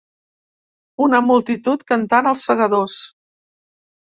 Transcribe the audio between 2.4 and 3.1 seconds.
segadors’